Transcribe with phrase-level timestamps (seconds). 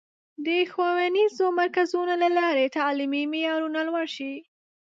[0.45, 4.33] د ښوونیزو مرکزونو له لارې تعلیمي معیارونه لوړ شي.